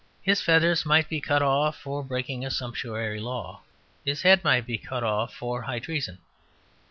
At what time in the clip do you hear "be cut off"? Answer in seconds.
1.09-1.77, 4.65-5.31